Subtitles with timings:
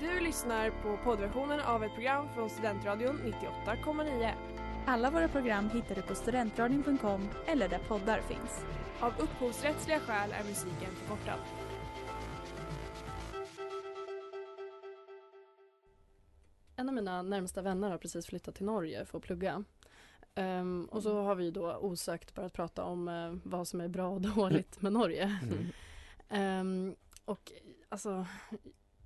[0.00, 3.20] Du lyssnar på poddversionen av ett program från Studentradion
[3.66, 4.32] 98,9.
[4.86, 8.64] Alla våra program hittar du på studentradion.com eller där poddar finns.
[9.00, 11.38] Av upphovsrättsliga skäl är musiken förkortad.
[16.76, 19.64] En av mina närmsta vänner har precis flyttat till Norge för att plugga.
[20.34, 24.08] Ehm, och så har vi då osökt börjat prata om eh, vad som är bra
[24.08, 25.38] och dåligt med Norge.
[25.42, 25.66] Mm.
[26.28, 26.94] Ehm,
[27.24, 27.52] och
[27.88, 28.26] alltså,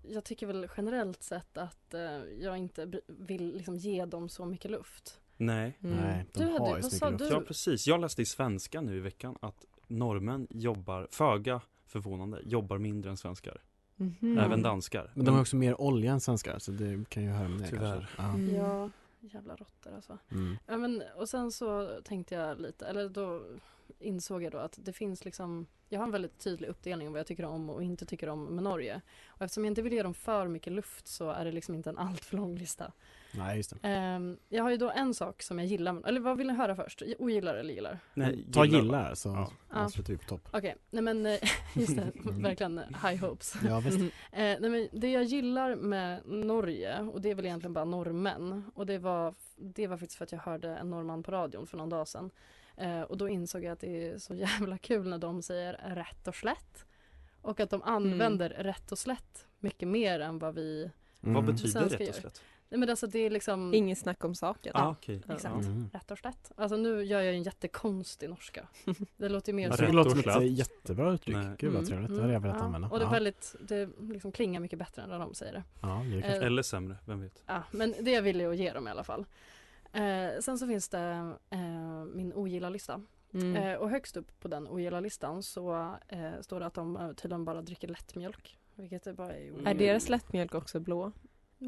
[0.08, 2.00] jag tycker väl generellt sett att eh,
[2.40, 5.20] jag inte vill liksom ge dem så mycket luft.
[5.36, 5.76] Nej.
[5.80, 7.24] Nej, de Du hade- har ju vad så mycket du?
[7.24, 7.32] luft.
[7.36, 12.78] Ja precis, jag läste i svenska nu i veckan att norrmän jobbar, föga förvånande, jobbar
[12.78, 13.62] mindre än svenskar.
[13.98, 14.38] Mm.
[14.38, 15.12] Även danskar.
[15.14, 17.66] Men de har också mer olja än svenskar så det kan ju höra med det
[17.68, 18.10] Tyvärr.
[18.18, 18.54] Mm.
[18.54, 20.18] Ja, jävla råttor alltså.
[20.30, 20.56] Mm.
[20.66, 23.42] Ja, men, och sen så tänkte jag lite, eller då
[23.98, 27.18] insåg jag då att det finns liksom Jag har en väldigt tydlig uppdelning av vad
[27.20, 29.00] jag tycker om och inte tycker om med Norge.
[29.28, 31.90] Och eftersom jag inte vill ge dem för mycket luft så är det liksom inte
[31.90, 32.92] en alltför lång lista.
[33.34, 33.88] Nej just det.
[33.88, 36.76] Ehm, jag har ju då en sak som jag gillar, eller vad vill ni höra
[36.76, 37.02] först?
[37.18, 37.98] Ogillar eller gillar?
[38.14, 38.78] Nej, Ta gillar.
[38.82, 39.50] gillar så Ja.
[39.84, 40.48] avslutar vi på topp.
[40.52, 41.38] Okej, nej men eh,
[41.74, 42.42] just det, Mm.
[42.42, 43.54] verkligen high hopes.
[43.68, 43.98] Ja visst.
[43.98, 48.70] Eh, nej men det jag gillar med Norge, och det är väl egentligen bara norrmän,
[48.74, 51.76] och det var, det var faktiskt för att jag hörde en norrman på radion för
[51.76, 52.30] någon dag sedan.
[52.76, 56.28] Eh, och då insåg jag att det är så jävla kul när de säger rätt
[56.28, 56.84] och slätt.
[57.40, 60.90] Och att de använder rätt och slätt mycket mer än vad vi,
[61.22, 61.34] Mm.
[61.34, 62.42] Vad betyder rätt och slätt?
[62.68, 64.72] nej men alltså det är liksom Inget snack om saken.
[64.74, 65.22] Ah, okej.
[65.28, 65.54] exakt.
[65.66, 65.90] Mm.
[65.92, 66.52] Rätt och slätt.
[66.56, 68.68] Alltså nu gör jag en jättekonstig norska.
[69.16, 70.50] Det låter ju mer Det rätt låter och som ett slätt.
[70.58, 71.36] jättebra uttryck.
[71.36, 71.56] Nej.
[71.58, 72.08] Gud vad Mm, trevligt.
[72.08, 72.64] Det mm, hade jag velat ja.
[72.64, 72.88] använda.
[72.88, 75.62] Och det är väldigt, det liksom klingar mycket bättre än när de säger det.
[75.80, 76.18] Ja, det.
[76.36, 77.42] Eh, Eller sämre, vem vet?
[77.46, 79.24] Ja, men det vill jag ge dem i alla fall.
[79.94, 83.02] Eh, sen så finns det eh, min ogilla-lista.
[83.34, 83.56] Mm.
[83.56, 87.44] Eh, och högst upp på den ogilla-listan så eh, står det att de eh, tydligen
[87.44, 88.58] bara dricker lättmjölk.
[88.74, 91.12] Vilket är bara är Är deras lättmjölk också blå?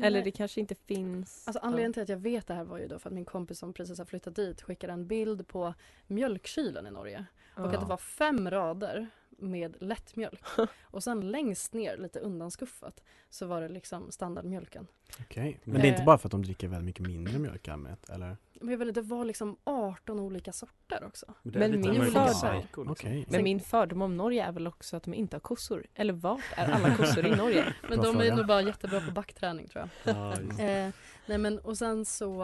[0.03, 1.49] Eller det kanske inte finns?
[1.49, 3.59] Alltså anledningen till att jag vet det här var ju då för att min kompis
[3.59, 5.75] som precis har flyttat dit skickade en bild på
[6.07, 7.27] mjölkkylen i Norge.
[7.55, 9.09] Och att det var fem rader
[9.39, 10.43] med lättmjölk.
[10.83, 14.87] Och sen längst ner, lite undanskuffat, så var det liksom standardmjölken.
[15.21, 15.61] Okej.
[15.65, 16.07] Men det är inte Eh.
[16.07, 18.37] bara för att de dricker väldigt mycket mindre mjölk i allmänhet, eller?
[18.61, 21.27] Men jag vet inte, det var liksom 18 olika sorter också.
[21.43, 22.27] Men min Psycho,
[22.61, 22.89] liksom.
[22.91, 23.27] Okej.
[23.31, 25.87] Men min fördom om Norge är väl också att de inte har kossor?
[25.95, 27.75] Eller vart är alla kossor i Norge?
[27.89, 30.17] Men de är nog bara jättebra på backträning tror jag.
[30.17, 30.61] Ja, just.
[30.61, 30.89] Eh,
[31.27, 32.43] nej men och sen så,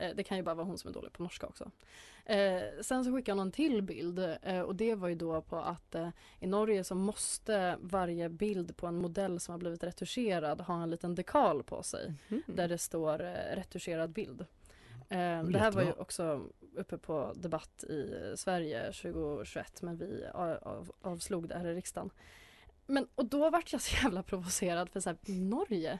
[0.00, 1.70] eh, det kan ju bara vara hon som är dålig på norska också.
[2.28, 5.56] Eh, sen så skickade hon en till bild eh, och det var ju då på
[5.56, 6.08] att eh,
[6.40, 10.90] i Norge så måste varje bild på en modell som har blivit retuscherad ha en
[10.90, 12.42] liten dekal på sig Mhm.
[12.46, 14.40] där det står eh, retuscherad bild.
[15.08, 20.92] Eh, det här var ju också uppe på debatt i Sverige 2021 men vi av,
[21.00, 22.10] avslog det här i riksdagen.
[22.86, 25.98] Men, och då vart jag så jävla provocerad för så här, Norge,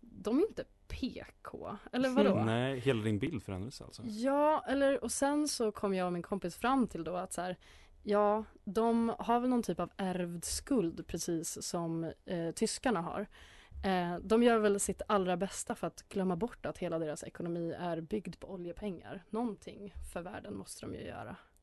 [0.00, 2.34] de är inte PK, eller vadå?
[2.34, 4.02] Nej, hela din bild förändrades alltså?
[4.06, 7.40] Ja, eller och sen så kom jag och min kompis fram till då att så
[7.40, 7.56] här,
[8.02, 13.26] ja, de har väl någon typ av ärvd skuld precis som eh, tyskarna har.
[13.84, 17.74] Eh, de gör väl sitt allra bästa för att glömma bort att hela deras ekonomi
[17.78, 19.24] är byggd på oljepengar.
[19.30, 21.36] Någonting för världen måste de ju göra.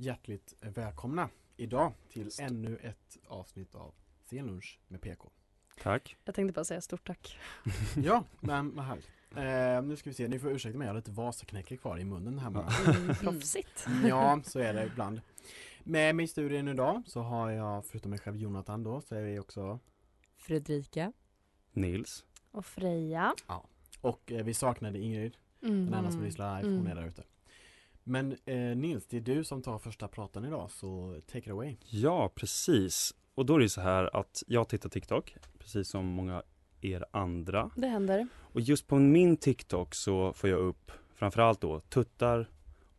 [0.00, 3.94] Hjärtligt välkomna idag till ännu ett avsnitt av
[4.24, 5.30] Scenlunch med PK.
[5.82, 6.16] Tack.
[6.24, 7.38] Jag tänkte bara säga stort tack.
[7.96, 9.06] Ja, men vad härligt.
[9.36, 12.04] Eh, nu ska vi se, ni får ursäkta mig, jag har lite Vasaknäcke kvar i
[12.04, 12.68] munnen här bara.
[12.86, 13.86] Mm, proffsigt.
[14.08, 15.20] Ja, så är det ibland.
[15.84, 19.22] Med mig i studion idag så har jag, förutom mig själv Jonathan då, så är
[19.22, 19.78] vi också
[20.36, 21.12] Fredrika.
[21.72, 22.24] Nils.
[22.50, 23.34] Och Freja.
[24.00, 27.24] Och eh, vi saknade Ingrid, den enda som lyssnar live, hon är där ute.
[28.08, 31.76] Men eh, Nils, det är du som tar första pratan idag, så take it away.
[31.86, 33.14] Ja, precis.
[33.34, 36.42] Och då är det så här att jag tittar TikTok, precis som många
[36.80, 37.70] er andra.
[37.76, 38.28] Det händer.
[38.36, 42.48] Och just på min TikTok så får jag upp framförallt då tuttar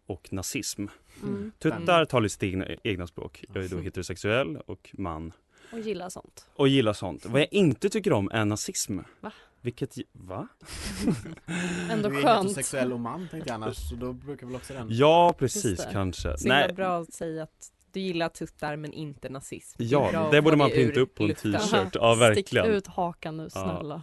[0.05, 0.85] och nazism.
[1.23, 1.51] Mm.
[1.59, 3.45] Tuttar talar sitt egna, egna språk.
[3.53, 5.33] Jag är då heterosexuell och man.
[5.71, 6.47] Och gillar sånt.
[6.55, 7.25] Och gillar sånt.
[7.25, 8.99] Vad jag inte tycker om är nazism.
[9.19, 9.31] Va?
[9.61, 10.47] Vilket, va?
[11.91, 12.37] Ändå du är skönt.
[12.37, 16.37] heterosexuell och man tänkte jag annars, så då brukar väl också den Ja, precis kanske.
[16.37, 19.83] Så Nej, bra att säga att Du gillar tuttar men inte nazism.
[19.83, 21.89] Ja, Bra det borde man printa upp på en t-shirt.
[21.95, 22.65] Ja, verkligen.
[22.65, 23.49] Stick ut hakan nu, Ja.
[23.49, 24.01] snälla.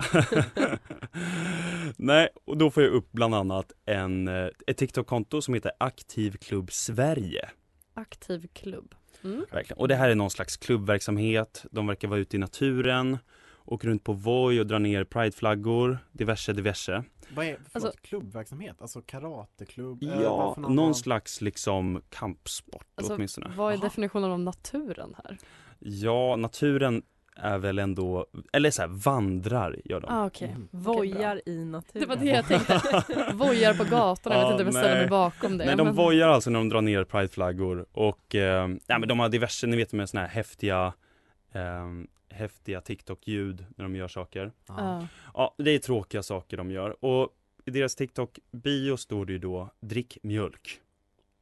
[1.96, 6.72] Nej, och då får jag upp bland annat en, eh, ett TikTok-konto som heter Aktivklubb
[6.72, 7.48] Sverige.
[7.94, 8.94] Aktiv klubb.
[9.24, 9.44] Mm.
[9.52, 9.78] Verkligen.
[9.78, 11.64] Och det här är någon slags klubbverksamhet.
[11.70, 13.18] De verkar vara ute i naturen,
[13.66, 17.04] åker runt på Voi och drar ner prideflaggor, diverse, diverse.
[17.34, 18.76] Vad är förlåt, Alltså- klubbverksamhet?
[18.82, 20.02] Alltså karateklubb?
[20.02, 23.52] Ja, någon någon slags liksom kampsport Alltså, åtminstone.
[23.56, 25.38] vad är definitionen av naturen här?
[25.78, 27.02] Ja, naturen
[27.38, 30.06] är väl ändå, eller så här, vandrar gör de.
[30.10, 30.48] Ah, okej.
[30.48, 30.68] Mm.
[30.70, 32.00] Vojar i naturen.
[32.00, 32.80] Det var det jag tänkte.
[33.34, 35.64] Vojar på gatorna, jag vet inte om jag ställer mig bakom det.
[35.64, 39.18] Nej, de men- vojar alltså när de drar ner prideflaggor och eh, ja, men de
[39.20, 40.92] har diverse, ni vet med såna här häftiga
[41.56, 44.52] eh, häftiga TikTok-ljud när de gör saker.
[44.68, 45.06] Ja.
[45.34, 47.28] Ja, det är tråkiga saker de gör och
[47.64, 50.80] i deras TikTok-bio står det ju då drick mjölk.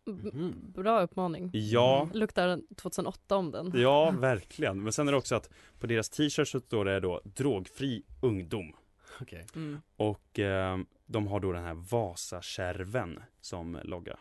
[0.06, 0.30] B-
[0.74, 1.50] Bra uppmaning.
[1.52, 3.72] Ja, Luktar 2008 om den.
[3.80, 4.82] ja verkligen.
[4.82, 8.72] Men sen är det också att på deras t-shirt så står det då drogfri ungdom.
[9.20, 9.46] Okej.
[9.54, 9.80] Mm.
[9.96, 14.16] Och eh, de har då den här Vasakärven som logga.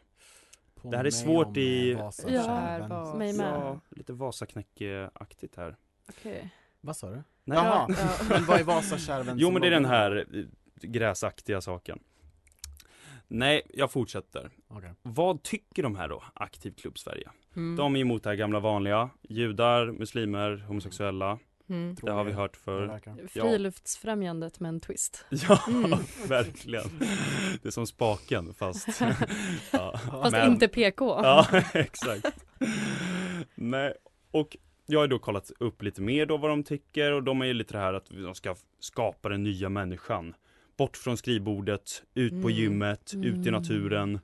[0.81, 2.89] Det här är svårt i- Vasakärven.
[2.91, 3.35] Ja, med.
[3.35, 5.75] Ja, lite Vasaknäcke-aktigt här.
[6.09, 6.49] Okej.
[6.81, 7.23] Vad sa du?
[7.43, 7.57] Nej.
[7.57, 7.95] Jaha, Ja.
[8.29, 9.37] men vad är Vasakärven?
[9.39, 10.43] Jo men det är den här eh,
[10.81, 11.99] gräsaktiga saken.
[13.27, 14.49] Nej, jag fortsätter.
[14.67, 14.93] Okej.
[15.01, 17.29] Vad tycker de här då, Aktiv Klubb Sverige?
[17.55, 17.75] Mm.
[17.75, 21.39] De är emot det här gamla vanliga, judar, muslimer, homosexuella.
[21.69, 21.95] Mm.
[22.01, 22.99] Det har vi hört för.
[23.27, 25.25] Friluftsfrämjandet med en twist.
[25.29, 25.99] Ja, Mm.
[26.27, 26.85] verkligen.
[27.61, 28.87] Det är som spaken fast...
[29.71, 29.97] ja.
[30.11, 31.19] Fast Men- inte PK.
[31.23, 32.45] Ja, exakt.
[33.55, 33.93] Nej,
[34.31, 37.45] och jag har då kollat upp lite mer då vad de tycker och de är
[37.45, 40.35] ju lite det här att de ska skapa den nya människan.
[40.77, 42.51] Bort från skrivbordet, ut på Mm.
[42.51, 43.51] gymmet, ut i Mm.
[43.53, 44.19] naturen.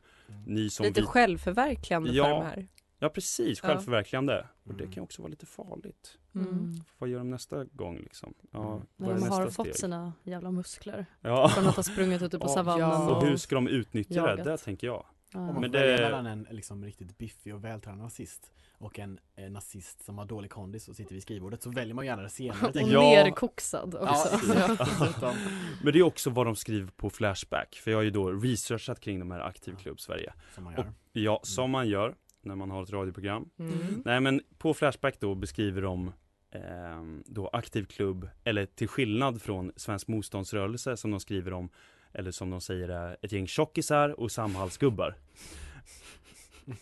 [0.46, 1.08] Ni som Lite vi...
[1.08, 2.24] självförverkligande Ja.
[2.24, 2.68] för de här.
[3.00, 3.68] Ja precis, Ja.
[3.70, 4.48] självförverkligande.
[4.64, 4.94] Och det Mm.
[4.94, 6.18] kan också vara lite farligt.
[6.36, 6.74] Mm.
[6.98, 8.34] Vad gör de nästa gång liksom?
[8.52, 8.86] Ja, Mm.
[8.98, 9.76] När är de nästa har fått steg?
[9.76, 11.06] sina jävla muskler.
[11.22, 11.50] Ja.
[11.50, 12.90] Från att ha sprungit ute på Ja, savannen.
[12.90, 13.16] ja.
[13.16, 14.38] Och hur ska de utnyttja Jagat.
[14.38, 14.44] det?
[14.52, 15.06] Det tänker jag.
[15.34, 15.40] Ja.
[15.40, 19.50] Om man Men det- mellan en liksom riktigt biffig och vältränad nazist och en eh,
[19.50, 22.68] nazist som har dålig kondis och sitter vid skrivbordet så väljer man gärna det senare.
[22.68, 22.88] Och jag.
[23.14, 23.24] Ja.
[23.24, 24.54] nerkoksad Ja, också.
[25.00, 25.36] dessutom.
[25.84, 27.76] Men det är också vad de skriver på Flashback.
[27.76, 30.34] För jag har ju då researchat kring de här Aktivklubb Sverige.
[30.56, 30.94] Som man Och gör.
[31.12, 33.50] ja, som man gör när man har ett radioprogram.
[33.60, 34.02] Mm.
[34.06, 36.14] Nej men på Flashback då beskriver de
[36.52, 41.70] ehm, då aktiv klubb, eller till skillnad från Svensk motståndsrörelse som de skriver om,
[42.14, 45.16] eller som de säger eh, ett gäng tjockisar och samhällsgubbar.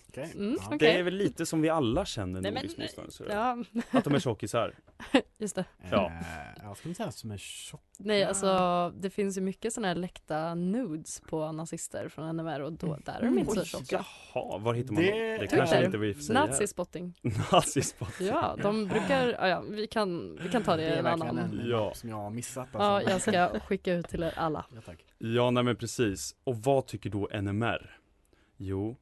[0.09, 0.31] Okej.
[0.35, 0.65] Mm, Ja.
[0.65, 0.77] okej.
[0.79, 3.35] Det är väl lite som vi alla känner Nej, Nordisk motståndsrörelse.
[3.37, 4.73] Ja, Att de är tjockisar.
[5.37, 5.65] just det.
[5.91, 6.05] Ja.
[6.07, 7.81] Eh, jag skulle inte säga som är tjock.
[7.99, 12.73] Nej, alltså det finns ju mycket sådana här läckta nudes på nazister från NMR och
[12.73, 14.05] då, där är de inte så tjocka.
[14.33, 15.37] Jaha, var hittar man Det- dem?
[15.39, 16.45] Det kanske inte vi får säga.
[16.45, 17.13] Nazispotting.
[17.51, 18.21] Nazispot.
[18.21, 21.05] Ja, de brukar, ja, ja, vi kan, vi kan ta det, Det i är en
[21.05, 21.37] annan.
[21.37, 21.67] en Ja.
[21.77, 21.93] ja.
[21.93, 22.67] som jag har missat.
[22.73, 23.31] Ja, Alltså.
[23.31, 24.65] jag ska skicka ut till er alla.
[24.75, 25.05] Ja, tack.
[25.17, 26.35] Ja, nej men precis.
[26.43, 27.97] Och vad tycker då NMR?
[28.57, 28.97] Jo,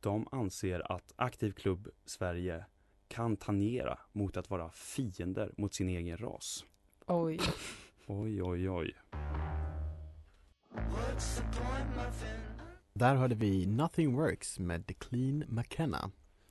[0.00, 2.64] de anser att Aktiv Klubb Sverige
[3.08, 6.64] kan tangera mot att vara fiender mot sin egen ras.
[7.06, 7.40] Oj.
[8.06, 8.94] Oj, oj, oj.
[12.92, 16.10] Där hörde vi Nothing Works med The Clean McKenna.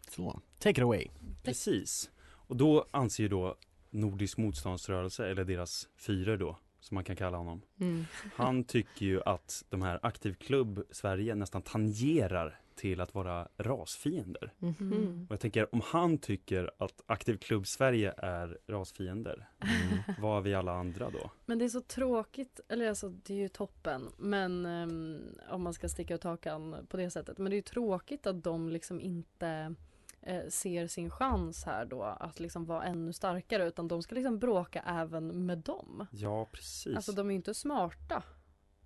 [0.10, 1.08] Så, take it away.
[1.44, 2.12] Precis.
[2.22, 3.56] Och då anser ju då
[3.90, 7.62] Nordisk motståndsrörelse, eller deras fyra då, som man kan kalla honom.
[7.80, 8.06] Mm.
[8.36, 14.54] Han tycker ju att de här Aktiv Klubb Sverige nästan tangerar till att vara rasfiender.
[14.58, 15.26] Mhm.
[15.30, 19.48] Och jag tänker, om han tycker att Aktiv Klubb Sverige är rasfiender,
[20.20, 21.32] vad är vi alla andra då?
[21.46, 25.74] Men det är så tråkigt, eller alltså det är ju toppen, men ehm, om man
[25.74, 27.38] ska sticka ut hakan på det sättet.
[27.38, 29.76] Men det är ju tråkigt att de liksom inte
[30.22, 34.40] eh, ser sin chans här då att liksom vara ännu starkare utan de ska liksom
[34.40, 36.08] bråka även med dem.
[36.12, 36.96] Ja, precis.
[36.96, 38.24] Alltså de är ju inte smarta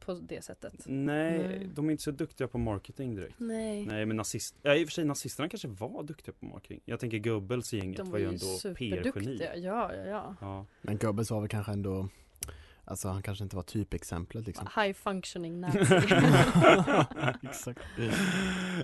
[0.06, 0.74] på det sättet.
[0.86, 1.70] Nej, Nej.
[1.76, 3.40] de är inte så duktiga på marketing direkt.
[3.40, 3.86] Nej.
[3.86, 4.56] Nej, men nazist...
[4.62, 6.80] Ja, i och för sig nazisterna kanske var duktiga på marketing.
[6.86, 9.14] Jag tänker Goebbels gänget De var ju ändå superduktiga.
[9.14, 9.66] PR-geni.
[9.66, 10.36] Ja, ja, ja.
[10.42, 10.66] Ja.
[10.82, 12.10] Men Goebbels var väl kanske ändå
[12.86, 14.68] Alltså han kanske inte var typexemplet liksom.
[14.76, 15.80] High functioning nazi.
[17.44, 17.80] Exakt.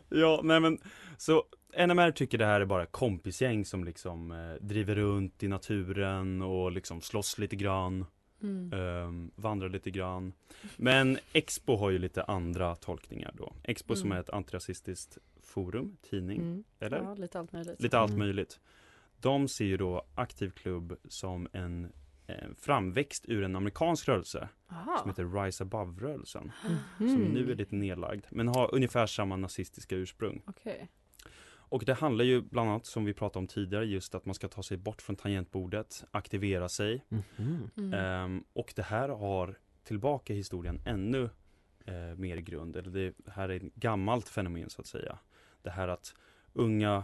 [0.09, 0.77] ja, nej men
[1.17, 1.43] så
[1.88, 6.71] NMR tycker det här är bara kompisgäng som liksom eh, driver runt i naturen och
[6.71, 8.05] liksom slåss lite grann,
[8.44, 8.74] Mm.
[8.74, 10.34] ehm, vandrar lite grann.
[10.77, 13.53] Men Expo har ju lite andra tolkningar då.
[13.63, 14.17] Expo som Mm.
[14.17, 16.63] är ett antirasistiskt forum, tidning, Mm.
[16.79, 16.98] eller?
[16.98, 17.82] Ja, lite allt möjligt.
[17.82, 18.20] Lite allt Mm.
[18.20, 18.60] möjligt.
[19.22, 21.91] De ser ju då Aktiv Klubb som en
[22.29, 24.98] eh, framväxt ur en amerikansk rörelse Aha.
[25.01, 26.51] som heter Rise Above-rörelsen.
[26.98, 30.41] Som nu är lite nedlagd, men har ungefär samma nazistiska ursprung.
[30.48, 30.88] Okej.
[31.69, 34.47] Och det handlar ju bland annat som vi pratade om tidigare just att man ska
[34.47, 37.05] ta sig bort från tangentbordet, aktivera sig.
[37.09, 37.69] Mhm.
[37.77, 37.93] Mm.
[37.93, 41.29] Ehm, och det här har tillbaka i historien ännu
[41.86, 45.19] eh, mer grund, eller det här är ett gammalt fenomen så att säga.
[45.62, 46.15] Det här att
[46.53, 47.03] unga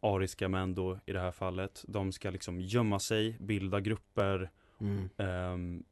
[0.00, 5.08] ariska män då i det här fallet, de ska liksom gömma sig, bilda grupper, Mm.
[5.16, 5.84] ehm,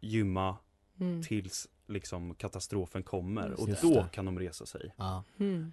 [0.00, 0.56] gymma
[1.00, 1.22] Mm.
[1.22, 4.94] tills liksom katastrofen kommer Just och då kan de resa sig.
[4.96, 5.24] Ja.
[5.38, 5.72] Mm.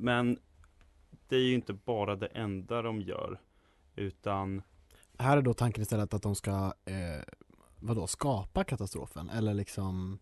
[0.00, 0.38] Men
[1.28, 3.40] det är ju inte bara det enda de gör
[3.96, 4.62] utan
[5.18, 7.22] Här är då tanken istället att de ska, eh,
[7.80, 10.18] vadå, skapa katastrofen eller liksom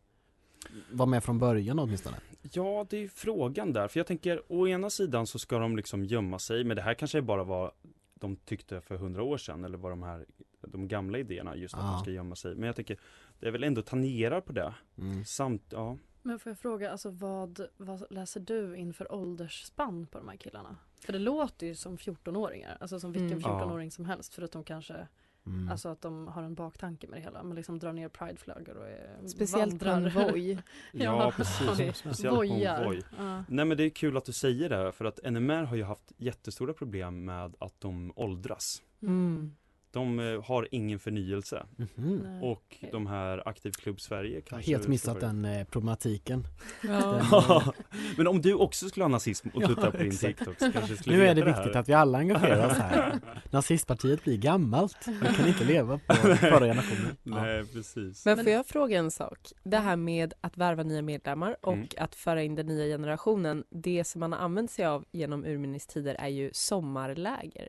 [0.91, 2.17] vara med från början åtminstone.
[2.53, 3.89] Ja, det är ju frågan där.
[3.89, 6.95] För jag tänker, å ena sidan så ska de liksom gömma sig, men det här
[6.95, 7.73] kanske bara var
[8.15, 10.27] de tyckte för hundra år sedan, eller var de här,
[10.61, 11.91] de gamla idéerna, just att Ja.
[11.91, 12.55] de ska gömma sig.
[12.55, 12.99] Men jag tänker,
[13.41, 14.75] det är väl ändå tangerar på det.
[14.99, 15.25] Mm.
[15.25, 15.97] Samt, ja.
[16.27, 20.77] Men får jag fråga, alltså vad, vad läser du inför åldersspann på de här killarna?
[21.01, 23.43] För det låter ju som 14-åringar, alltså som vilken Mm.
[23.43, 25.07] 14-åring som helst förutom kanske
[25.47, 25.69] Mm.
[25.69, 28.87] Alltså att de har en baktanke med det hela, men liksom drar ner prideflaggor och
[28.89, 30.21] är, Speciellt på vandrar.
[30.25, 30.59] en Voi.
[30.93, 31.33] Ja, Ja.
[31.37, 31.97] precis.
[31.97, 32.77] Speciellt Vojar.
[32.77, 33.03] konvoj.
[33.19, 33.45] Ja.
[33.49, 36.13] Nej men det är kul att du säger det, för att NMR har ju haft
[36.17, 38.83] jättestora problem med att de åldras.
[39.03, 39.57] Mm.
[39.91, 41.67] De eh, har ingen förnyelse.
[41.77, 42.17] Mhm.
[42.25, 42.43] Nej.
[42.51, 46.47] Och de här Aktiv Klubb Sverige Jag har kanske helt missat den eh, problematiken.
[46.83, 47.21] Ja.
[47.31, 47.73] Ja,
[48.17, 50.39] men om du också skulle ha nazism och Ja, tutta på din exakt.
[50.39, 53.21] TikTok så kanske skulle Nu är det veta viktigt att vi alla engagerar oss här.
[53.51, 54.97] Nazistpartiet blir gammalt.
[55.07, 57.17] Vi kan inte leva på förra generationen.
[57.23, 57.43] Ja.
[57.43, 58.25] Nej, precis.
[58.25, 59.39] Men får jag fråga en sak?
[59.63, 61.89] Det här med att värva nya medlemmar och Mm.
[61.97, 63.65] att föra in den nya generationen.
[63.71, 67.69] Det som man har använt sig av genom urminnes tider är ju sommarläger.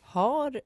[0.00, 0.60] Har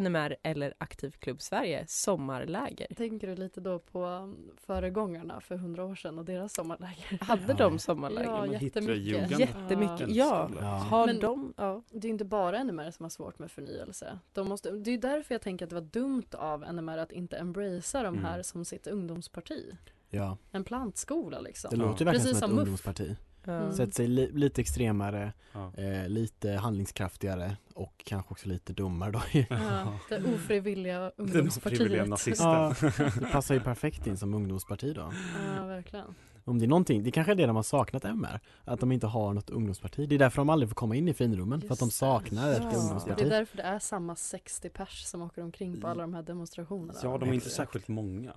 [0.00, 2.86] NMR eller Aktiv Klubb Sverige sommarläger?
[2.96, 7.18] Tänker du lite då på um, föregångarna för hundra år sedan och deras sommarläger?
[7.24, 8.30] Hade de sommarläger?
[8.30, 9.38] Ja, jättemycket.
[9.38, 10.50] Jättemycket, Ja.
[10.54, 10.60] ja.
[10.60, 10.66] Ja.
[10.66, 11.54] Har Men- de?
[11.56, 11.82] Ja.
[11.90, 14.18] Det är inte bara NMR som har svårt med förnyelse.
[14.32, 17.36] De måste, det är därför jag tänker att det var dumt av NMR att inte
[17.36, 18.44] embracea de här Mm.
[18.44, 19.76] som sitt ungdomsparti.
[20.10, 21.70] ja, En plantskola liksom.
[21.70, 21.82] det Ja.
[21.88, 23.16] låter ju verkligen Precis som ett ungdomsparti.
[23.46, 23.52] Ja.
[23.52, 23.72] Mm.
[23.72, 25.72] Sätter sig li- lite extremare, Ja.
[25.74, 29.20] eh, lite handlingskraftigare och kanske också lite dummare då.
[29.50, 31.80] Ja, det ofrivilliga Den ungdomspartiet.
[31.80, 32.46] ofrivilliga nazisten.
[32.50, 32.74] Ja,
[33.20, 35.12] det passar ju perfekt in som ungdomsparti då.
[35.58, 36.14] Ja, verkligen.
[36.44, 39.06] Om det är någonting, det kanske är det de har saknat MR, att de inte
[39.06, 40.08] har något ungdomsparti.
[40.08, 42.06] Det är därför de aldrig får komma in i finrummen, för att de Just det.
[42.06, 43.18] saknar ett Ja, ungdomsparti.
[43.18, 46.22] Det är därför det är samma 60 pers som åker omkring på alla de här
[46.22, 46.94] demonstrationerna.
[47.02, 48.32] Ja, de är inte särskilt många.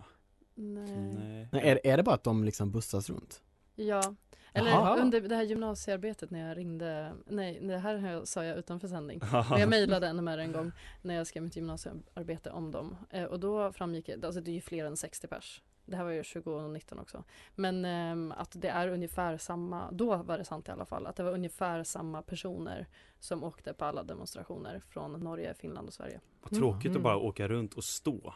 [0.55, 0.91] Nej.
[1.13, 1.47] Nej.
[1.51, 3.41] Nej, är, är det bara att de liksom bussas runt?
[3.87, 4.15] Ja,
[4.53, 4.97] eller Jaha.
[5.01, 9.19] under det här gymnasiearbetet när jag ringde, nej det här sa jag utanför sändning.
[9.49, 10.71] Men jag mejlade NMR en gång
[11.01, 12.95] när jag skrev mitt gymnasiearbete om dem.
[13.09, 15.61] Eh, och då framgick det, alltså det är ju fler än 60 pers.
[15.85, 17.23] Det här var ju 2019 också.
[17.55, 21.15] Men ehm, att det är ungefär samma, då var det sant i alla fall, att
[21.15, 22.87] det var ungefär samma personer
[23.19, 26.19] som åkte på alla demonstrationer från Norge, Finland och Sverige.
[26.41, 26.97] Vad tråkigt Mhm.
[26.97, 28.33] att bara åka runt och stå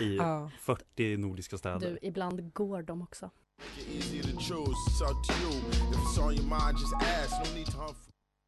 [0.00, 0.50] i Ja.
[0.60, 1.90] 40 nordiska städer.
[1.90, 3.30] Du, ibland går de också.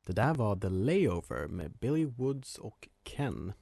[0.07, 3.53] Det där var The Layover med Billy Woods och Ken.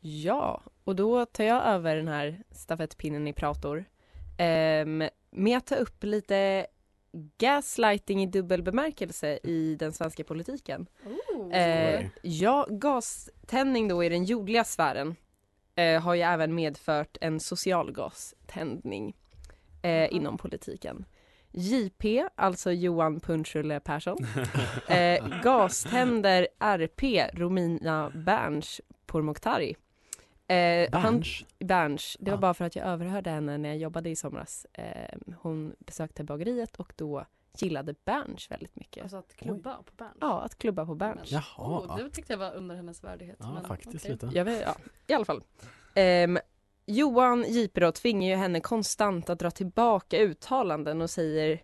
[0.00, 3.84] Ja, och då tar jag över den här stafettpinnen i prator
[4.38, 6.66] ehm, med att ta upp lite
[7.38, 10.86] gaslighting i dubbel bemärkelse i den svenska politiken.
[11.52, 12.10] Eh, Oj.
[12.22, 15.16] ja, gaständning då i den jordliga sfären
[15.74, 19.16] eh, har ju även medfört en social gaständning
[19.82, 21.04] eh, inom politiken.
[21.52, 24.16] JP, alltså Johan Punchulle Persson,
[24.88, 27.02] eh, gaständer RP
[27.32, 29.76] Romina Berns Pourmokhtari.
[30.48, 31.44] Eh, han- Berns?
[31.58, 32.16] Berns.
[32.20, 32.40] Det var Ah.
[32.40, 34.66] bara för att jag överhörde henne när jag jobbade i somras.
[34.72, 37.26] Eh, hon besökte bageriet och då
[37.58, 39.02] gillade Berns väldigt mycket.
[39.02, 40.16] Alltså att klubba på Berns.
[40.20, 41.32] Ja, att klubba på Berns.
[41.32, 41.42] Jaha.
[41.56, 43.36] Oh, det tyckte jag var under hennes värdighet.
[43.40, 44.10] Ja, men faktiskt okej.
[44.12, 44.30] lite.
[44.32, 44.74] Jag vet, ja,
[45.06, 45.42] i alla fall.
[45.94, 46.38] Ehm,
[46.86, 51.62] Johan då tvingar ju henne konstant att dra tillbaka uttalanden och säger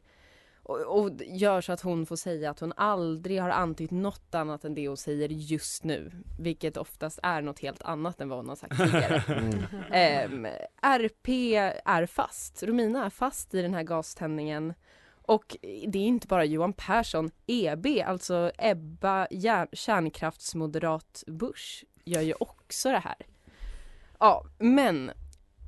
[0.63, 4.65] och, och gör så att hon får säga att hon aldrig har antytt något annat
[4.65, 6.11] än det hon säger just nu.
[6.39, 9.23] Vilket oftast är något helt annat än vad hon har sagt tidigare.
[9.33, 9.65] Mm.
[9.93, 10.47] Ehm,
[10.83, 11.29] RP
[11.85, 12.63] är fast.
[12.63, 14.75] Romina är fast i den här gaständningen.
[15.23, 17.31] Och det är inte bara Johan Persson.
[17.47, 19.27] EB, alltså Ebba
[19.73, 23.17] kärnkraftsmoderat Bush, gör ju också det här.
[24.23, 25.11] Ja, men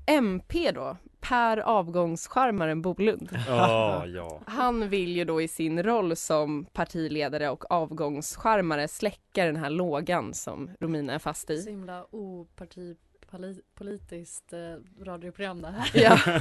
[0.06, 3.28] MP då, Per avgångscharmaren Bolund.
[3.48, 4.40] Ja, ja.
[4.46, 10.34] Han vill ju då i sin roll som partiledare och avgångscharmare släcka den här lågan
[10.34, 11.70] som Romina är fast Så i.
[11.70, 12.96] himla oparti
[13.30, 15.90] poli- politiskt eh, radioprogram det här.
[15.94, 16.18] Ja.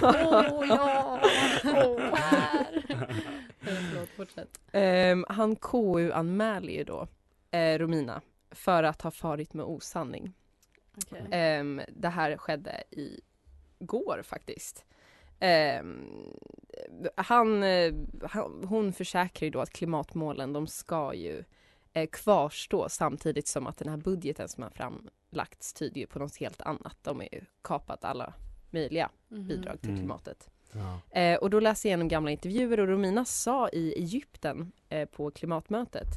[0.52, 1.20] Åh ja!
[1.64, 2.84] Åh, här!
[3.62, 4.60] Förlåt, fortsätt.
[4.72, 7.08] Ehm, han KU-anmäler ju då
[7.52, 10.34] eh, Romina för att ha farit med osanning.
[10.98, 11.28] Okej.
[11.32, 13.22] Ehm, det här skedde i
[13.80, 14.86] går faktiskt.
[15.40, 16.08] Ehm,
[17.16, 21.44] han, eh, han, hon försäkrar ju då att klimatmålen de ska ju
[21.94, 26.36] eh, kvarstå samtidigt som att den här budgeten som har framlagts tyder ju på något
[26.38, 26.98] helt annat.
[27.02, 28.34] De har ju kapat alla
[28.72, 29.48] möjliga Mhm.
[29.48, 30.02] bidrag till Mm.
[30.02, 30.50] klimatet.
[30.72, 31.20] Ja.
[31.20, 35.32] Eh, och då läste jag igenom gamla intervjuer och Romina sa i Egypten eh, på
[35.32, 36.08] klimatmötet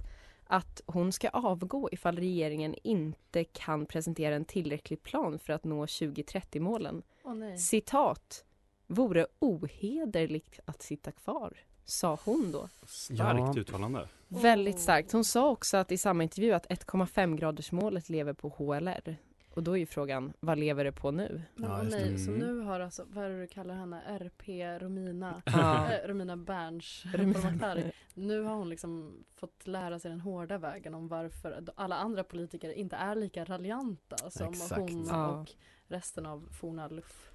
[0.47, 5.87] att hon ska avgå ifall regeringen inte kan presentera en tillräcklig plan för att nå
[5.87, 7.03] 2030-målen.
[7.25, 7.59] Åh nej.
[7.59, 8.45] Citat.
[8.87, 12.69] Vore ohederligt att sitta kvar, sa hon då.
[12.87, 13.61] Starkt Ja.
[13.61, 14.09] uttalande.
[14.29, 15.13] Väldigt starkt.
[15.13, 19.17] Hon sa också att i samma intervju att 1,5 gradersmålet lever på HLR.
[19.57, 21.43] Och då är ju frågan, vad lever det på nu?
[21.55, 22.19] Men, Ja, nej, det.
[22.19, 22.41] så Mm.
[22.47, 24.49] nu har alltså, vad är det du kallar henne, RP
[24.83, 25.93] Romina, Ja.
[25.93, 27.93] eh, Romina Berns Romina-.
[28.15, 32.71] Nu har hon liksom fått lära sig den hårda vägen om varför alla andra politiker
[32.73, 34.81] inte är lika raljanta som Exakt.
[34.81, 35.27] hon Ja.
[35.29, 35.53] och
[35.89, 37.31] resten av forna luff.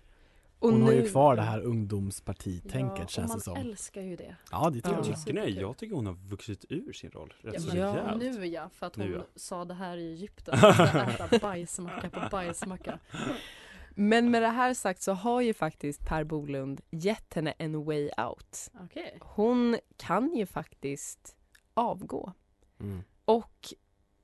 [0.61, 3.57] Och Hon har ju nu- kvar det här ungdomspartitänket ja, känns man det som.
[3.57, 4.35] älskar ju det.
[4.51, 5.05] Ja det tror Ja.
[5.07, 5.25] jag.
[5.25, 5.51] Tycker ni?
[5.51, 8.15] Jag tycker hon har vuxit ur sin roll rätt Ja, så men Ja.
[8.15, 9.23] Nu ja, för att hon Nu, ja.
[9.35, 10.53] sa det här i Egypten.
[10.59, 12.99] Äta bajsmacka på bajsmacka.
[13.95, 18.09] Men med det här sagt så har ju faktiskt Per Bolund gett henne en way
[18.17, 18.71] out.
[18.83, 19.17] Okej.
[19.21, 21.35] Hon kan ju faktiskt
[21.73, 22.33] avgå.
[22.79, 23.03] Mm.
[23.25, 23.73] Och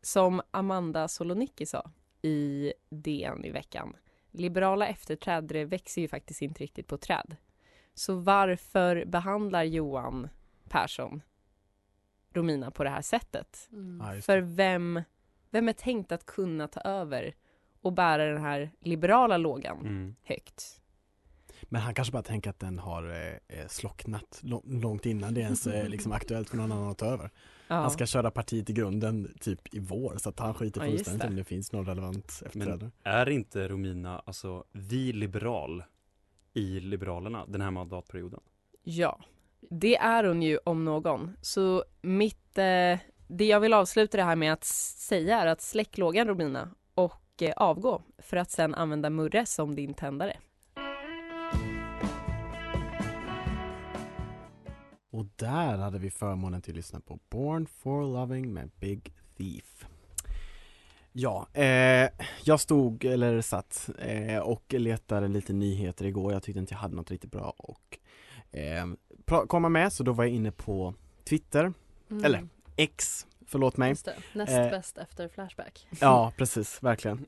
[0.01, 1.91] som Amanda Solonicki sa
[2.21, 3.95] i DN i veckan,
[4.31, 7.35] liberala efterträdare växer ju faktiskt inte riktigt på träd.
[7.93, 10.29] Så varför behandlar Johan
[10.69, 11.21] Persson
[12.33, 13.69] Romina på det här sättet?
[13.71, 14.01] Mm.
[14.05, 15.01] Ja, just För vem,
[15.49, 17.35] vem är tänkt att kunna ta över
[17.81, 20.15] och bära den här liberala lågan Mm.
[20.23, 20.81] högt?
[21.63, 25.41] Men han kanske bara tänker att den har eh, eh, slocknat lång, långt innan det
[25.41, 27.31] ens är liksom aktuellt för någon annan att ta över.
[27.67, 27.75] Ja.
[27.75, 31.21] Han ska köra partiet i grunden typ i vår så att han skiter Ja, fullständigt
[31.21, 31.27] det.
[31.27, 32.91] om det finns någon relevant efterträdare.
[33.03, 35.83] Är inte Romina, alltså vi liberal
[36.53, 38.39] i Liberalerna den här mandatperioden?
[38.83, 39.19] Ja,
[39.69, 41.37] det är hon ju om någon.
[41.41, 45.97] Så mitt, eh, det jag vill avsluta det här med att säga är att släck
[45.97, 50.37] lågan Romina och eh, avgå för att sen använda Murre som din tändare.
[55.17, 59.85] Och där hade vi förmånen till att lyssna på Born for Loving med Big Thief.
[61.11, 62.09] Ja, eh,
[62.43, 66.33] jag stod, eller satt, eh, och letade lite nyheter igår.
[66.33, 67.97] Jag tyckte inte jag hade något riktigt bra och
[68.57, 68.85] eh,
[69.47, 71.73] komma med, så då var jag inne på Twitter,
[72.09, 72.25] Mm.
[72.25, 73.89] eller X, förlåt mig.
[73.89, 74.15] Just det.
[74.33, 75.87] Näst Eh, bäst efter Flashback.
[75.99, 77.25] Ja, precis, verkligen.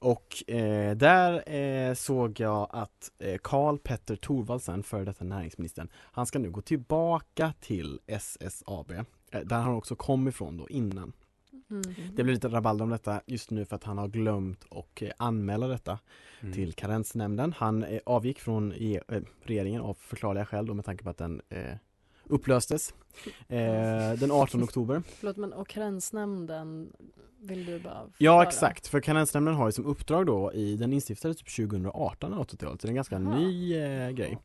[0.00, 6.26] Och eh, där eh, såg jag att eh, Karl Petter Thorvaldsen, före detta näringsministern, han
[6.26, 11.12] ska nu gå tillbaka till SSAB, eh, där han också kom ifrån då innan.
[11.70, 11.82] Mm.
[12.16, 15.10] Det blir lite rabalder om detta just nu för att han har glömt och eh,
[15.16, 15.98] anmäla detta
[16.42, 16.54] Mm.
[16.54, 17.52] till karensnämnden.
[17.56, 19.00] Han avgick från eh,
[19.42, 21.74] regeringen av förklarliga skäl då med tanke på att den eh,
[22.24, 22.94] upplöstes
[23.48, 25.02] eh, den 18 oktober.
[25.06, 26.92] Förlåt men och karensnämnden
[27.40, 28.42] vill du bara Ja förklara?
[28.42, 32.80] exakt, för karensnämnden har ju som uppdrag då i, den instiftades typ 2018 eller 80-talet,
[32.80, 33.38] så det är en ganska Aha.
[33.38, 34.38] ny eh, grej.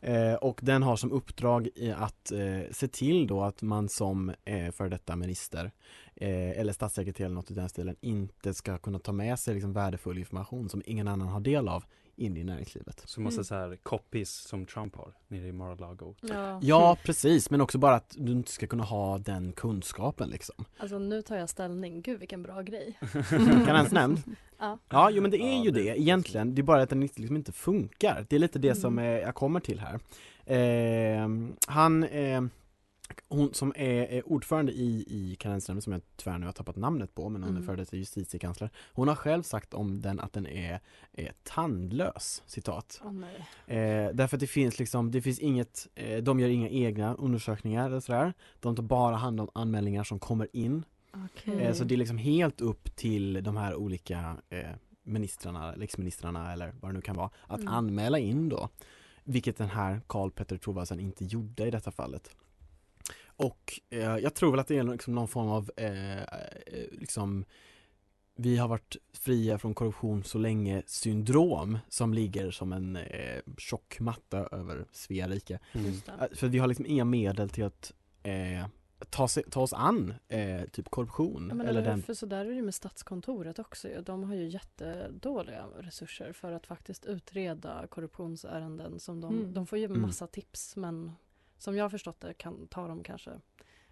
[0.00, 4.32] Eh, och den har som uppdrag i att eh, se till då att man som
[4.44, 5.72] eh, för detta minister
[6.16, 9.72] eh, eller statssekreterare eller något i den stilen inte ska kunna ta med sig liksom
[9.72, 11.84] värdefull information som ingen annan har del av
[12.16, 13.02] in i näringslivet.
[13.04, 13.44] Så måste Mm.
[13.44, 16.14] så här copies som Trump har nere i Mar-a-Lago.
[16.20, 16.58] Ja.
[16.62, 20.64] Ja precis, men också bara att du inte ska kunna ha den kunskapen liksom.
[20.78, 22.02] Alltså nu tar jag ställning.
[22.02, 22.98] Gud vilken bra grej.
[23.66, 24.22] Karensnämnd?
[24.58, 24.78] Ja.
[24.88, 26.54] Ja, jo men det är Ja, ju det- det egentligen.
[26.54, 28.26] Det är bara att den inte- liksom inte funkar.
[28.28, 29.14] Det är lite det som Mm.
[29.16, 30.00] eh, jag kommer till här.
[30.46, 31.28] Eh,
[31.66, 32.42] han, eh,
[33.28, 37.28] hon som är, ordförande i, i karensnämnden som jag tyvärr nu har tappat namnet på,
[37.28, 37.66] men hon är Mm.
[37.66, 38.70] före detta justitiekansler.
[38.92, 40.80] Hon har själv sagt om den att den är,
[41.12, 43.02] är tandlös, citat.
[43.12, 43.78] Nej.
[43.78, 47.86] Eh, därför att det finns liksom, det finns inget, eh, de gör inga egna undersökningar
[47.86, 48.32] eller sådär.
[48.60, 50.84] De tar bara hand om anmälningar som kommer in.
[51.24, 51.60] Okej.
[51.60, 54.66] Eh, Så det är liksom helt upp till de här olika eh,
[55.02, 57.74] ministrarna, riksministrarna eller vad det nu kan vara, att Mm.
[57.74, 58.68] anmäla in då.
[59.24, 62.30] Vilket den här Karl Petter Thorvaldsen inte gjorde i detta fallet.
[63.36, 66.24] Och eh, jag tror väl att det är liksom någon form av eh, eh,
[66.92, 67.44] liksom
[68.36, 74.00] vi har varit fria från korruption så länge syndrom som ligger som en eh, tjock
[74.00, 75.58] matta över Svea rike.
[75.72, 75.88] Mm.
[76.20, 77.92] Eh, För vi har liksom inga medel till att
[78.22, 78.66] eh,
[79.10, 82.44] ta, sig, ta oss an eh, typ korruption Ja, men eller den För så där
[82.46, 83.88] är det med Statskontoret också.
[84.06, 89.54] De har ju jättedåliga resurser för att faktiskt utreda korruptionsärenden som de, Mm.
[89.54, 90.00] de får ju Mm.
[90.02, 91.12] massa tips men
[91.58, 93.30] som jag har förstått det kan ta dem kanske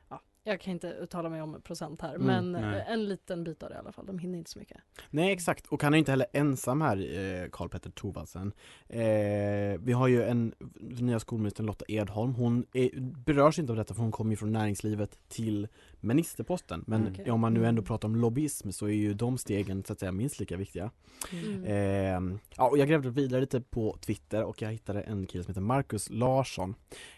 [0.09, 2.81] Ja, jag kan inte uttala mig om procent här Mm, men nej.
[2.81, 4.07] eh, en liten bit av det i alla fall.
[4.07, 4.77] De hinner inte så mycket.
[5.11, 8.53] Nej exakt, och han är inte heller ensam här, eh, Karl Petter Thorvaldsen.
[8.89, 13.95] Eh, vi har ju en nya skolministern Lotta Edholm, hon är, berörs inte av detta
[13.95, 15.69] för hon kommer ju från näringslivet till
[16.03, 16.85] ministerposten.
[16.87, 17.31] Men Okej.
[17.31, 17.85] om man nu ändå Mm.
[17.85, 20.91] pratar om lobbyism så är ju de stegen så att säga minst lika viktiga.
[21.33, 21.65] Mm.
[21.65, 25.51] Eh, ja, och jag grävde vidare lite på Twitter och jag hittade en kille som
[25.51, 26.75] heter Marcus Larsson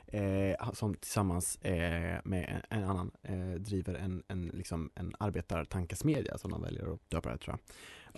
[0.06, 6.38] eh, som tillsammans eh, med en, en annan eh, driver en, en, liksom en arbetartankesmedja
[6.38, 7.60] som de väljer att döpa det tror jag.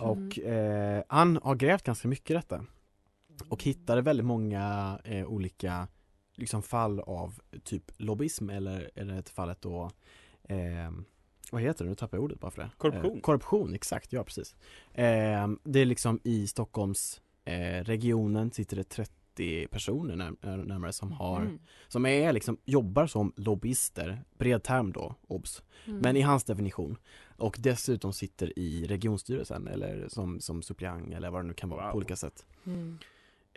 [0.09, 0.27] Mm.
[0.27, 2.65] Och eh, han har grävt ganska mycket i detta
[3.49, 5.87] och hittade väldigt många eh, olika
[6.35, 9.91] liksom fall av typ lobbyism eller, eller ett fallet då
[10.47, 10.91] eh,
[11.51, 11.89] vad heter det?
[11.89, 12.69] Nu tappar jag ordet bara för det.
[12.77, 13.15] Korruption.
[13.15, 14.55] Eh, korruption, exakt, ja precis.
[14.93, 21.11] Eh, det är liksom i Stockholms eh, regionen sitter det 30 personer när, närmare som
[21.11, 21.59] har, Mm.
[21.87, 25.63] som är liksom, jobbar som lobbyister, bred term då, obs.
[25.85, 25.99] Mm.
[25.99, 26.97] Men i hans definition.
[27.37, 31.83] Och dessutom sitter i regionstyrelsen eller som, som suppleant eller vad det nu kan vara
[31.83, 31.91] Wow.
[31.91, 32.45] på olika sätt.
[32.65, 32.97] Mm.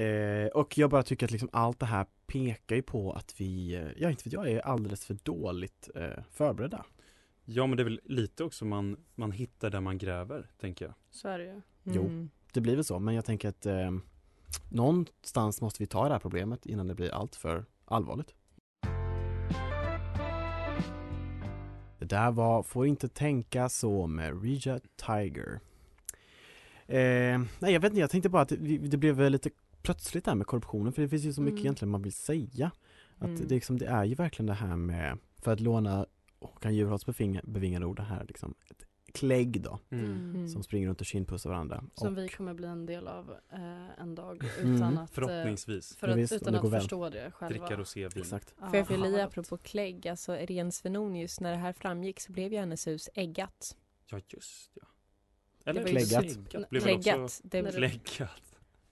[0.00, 3.74] Eh, och jag bara tycker att liksom allt det här pekar ju på att vi,
[3.74, 6.84] eh, ja inte vet jag, är alldeles för dåligt eh, förberedda.
[7.44, 10.94] Ja men det är väl lite också man, man hittar där man gräver, tänker jag.
[11.10, 11.60] Så är det ju.
[11.82, 12.02] Jo.
[12.02, 12.30] Mm.
[12.52, 13.90] Det blir väl så, men jag tänker att eh,
[14.68, 18.34] någonstans måste vi ta det här problemet innan det blir allt för allvarligt.
[21.98, 25.60] Det där var Får inte tänka så med Regia Tiger.
[26.86, 29.50] Eh, nej jag vet inte, jag tänkte bara att det, det blev väl lite
[29.82, 31.64] plötsligt där med korruptionen för det finns ju så mycket Mm.
[31.66, 32.70] egentligen man vill säga.
[33.18, 33.48] Att Mm.
[33.48, 36.06] det, liksom, det är ju verkligen det här med, för att låna
[36.40, 40.48] Håkan Juholts bevinga- bevingade ord, det här liksom, ett klägg då, Mm.
[40.48, 41.84] som springer runt och kindpussar varandra.
[41.94, 44.74] Som Och- vi kommer bli en del av eh, en dag Mm.
[44.76, 45.96] utan att, eh, Förhoppningsvis.
[45.96, 46.80] för Ja, att, visst, utan det att väl.
[46.80, 47.58] förstå det själva.
[47.66, 48.22] Dricka rosévin.
[48.22, 48.54] Exakt.
[48.60, 52.32] Ja, Får jag i vad apropå klägg, alltså Irene Svenonius, när det här framgick så
[52.32, 53.76] blev ju hennes hus äggat.
[54.06, 54.82] Ja just ja.
[55.64, 56.22] Eller Kläggat.
[56.24, 56.70] Kläggat.
[56.70, 57.20] Blev väl Kläggat.
[57.20, 58.49] också Det, När det- kläggat.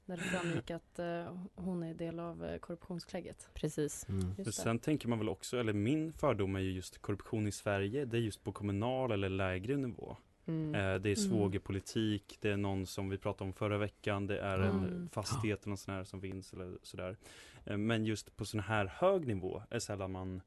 [0.09, 3.49] När det framgick att eh, hon är del av eh, korruptionsklägget.
[3.55, 4.09] precis.
[4.09, 4.35] Mm.
[4.39, 8.05] Just sen tänker man väl också, eller min fördom är ju just korruption i Sverige,
[8.05, 10.17] det är just på kommunal eller lägre nivå.
[10.47, 10.75] Mm.
[10.75, 11.31] Eh, det är Mm.
[11.31, 15.09] svågerpolitik, det är någon som vi pratade om förra veckan, det är en Mm.
[15.09, 17.17] fastighet eller sån här som finns eller sådär.
[17.65, 20.41] Eh, men just på sån här hög nivå är sällan man,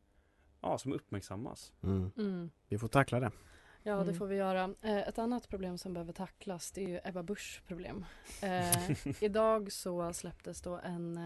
[0.62, 1.74] ja, som uppmärksammas.
[1.84, 2.12] Mm.
[2.18, 2.50] Mm.
[2.68, 3.32] Vi får tackla det.
[3.84, 4.16] Ja, det Mm.
[4.16, 4.76] får vi göra.
[4.82, 8.06] Eh, ett annat problem som behöver tacklas det är ju Ebba Buschs problem.
[8.42, 11.18] Eh, idag så släpptes då en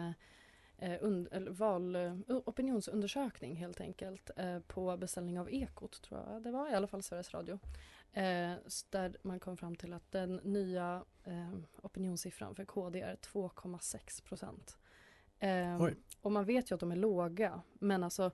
[0.77, 6.43] eh, und- eller val, eh, opinionsundersökning helt enkelt eh, på beställning av Ekot tror jag
[6.43, 7.59] det var, i alla fall Sveriges Radio.
[8.13, 8.53] Eh,
[8.89, 14.77] där man kom fram till att den nya eh, opinionssiffran för KD är 2,6 procent.
[15.39, 15.83] Eh,
[16.21, 18.31] och man vet ju att de är låga, men alltså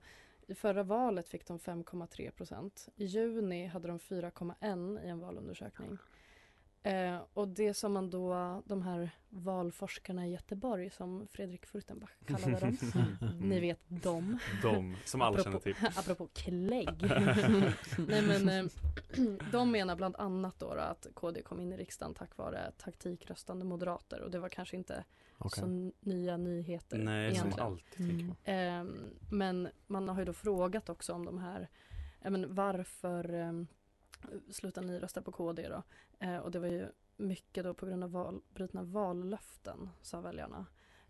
[0.52, 2.90] i förra valet fick de 5,3 procent.
[2.96, 5.98] I juni hade de 4,1 i en valundersökning.
[6.84, 12.60] Eh, och det som man då, de här valforskarna i Göteborg som Fredrik Furtenbach kallade
[12.60, 12.78] dem.
[13.40, 14.38] Ni vet dem.
[14.62, 15.76] De, som alla känner till.
[15.96, 16.90] Apropå klägg.
[18.08, 18.66] Nej men eh,
[19.52, 23.66] de menar bland annat då, då att KD kom in i riksdagen tack vare taktikröstande
[23.66, 25.04] moderater och det var kanske inte
[25.50, 27.68] Så n- nya nyheter Nej, som egentligen.
[27.68, 28.36] alltid tänker man.
[28.44, 28.98] Ehm,
[29.32, 31.70] men man har ju då frågat också om de här,
[32.22, 33.68] ja, men varför um,
[34.50, 35.84] slutar ni rösta på KD då?
[36.20, 36.86] Eh, och det var ju
[37.18, 40.66] mycket då på grund av val, brutna vallöften, sa väljarna.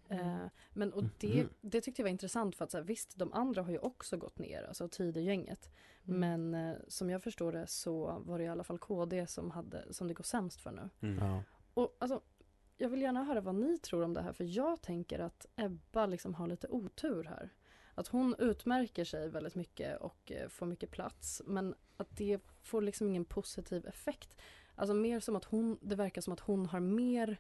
[0.10, 1.50] Eh, men och det, Mhm.
[1.62, 4.18] det tyckte jag var intressant för att så här, visst, de andra har ju också
[4.18, 5.72] gått ner, alltså Tidögänget.
[6.08, 6.20] Mm.
[6.50, 9.94] Men eh, som jag förstår det så var det i alla fall KD som, hade,
[9.94, 10.90] som det går sämst för nu.
[11.08, 11.26] Mm.
[11.28, 11.44] Ja.
[11.74, 12.22] Och alltså,
[12.82, 16.06] jag vill gärna höra vad ni tror om det här för jag tänker att Ebba
[16.06, 17.50] liksom har lite otur här.
[17.96, 22.82] Att hon utmärker sig väldigt mycket och eh, får mycket plats men att det får
[22.82, 24.36] liksom ingen positiv effekt.
[24.76, 27.38] Alltså mer som att hon, det verkar som att hon har mer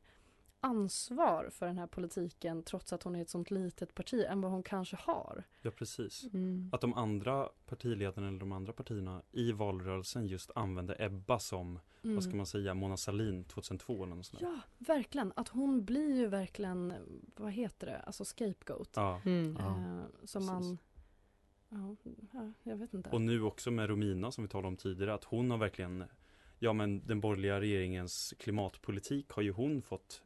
[0.62, 4.52] ansvar för den här politiken trots att hon är ett sånt litet parti än vad
[4.52, 5.44] hon kanske har.
[5.62, 6.24] Ja, precis.
[6.34, 6.70] Mm.
[6.72, 12.16] Att de andra partiledarna eller de andra partierna i valrörelsen just använde Ebba som, Mm.
[12.16, 14.48] vad ska man säga, Mona Sahlin 2002 eller något sånt där.
[14.48, 15.34] Ja, verkligen.
[15.36, 16.94] Att hon blir ju verkligen,
[17.36, 18.90] vad heter det, alltså scapegoat.
[18.96, 19.22] Ja.
[19.26, 19.58] Mm.
[19.58, 20.78] Eh, som man,
[21.70, 21.96] ja,
[22.34, 23.10] ja, jag vet inte.
[23.10, 26.04] Och nu också med Romina som vi talade om tidigare, att hon har verkligen,
[26.60, 30.24] ja men den borgerliga regeringens klimatpolitik har ju hon fått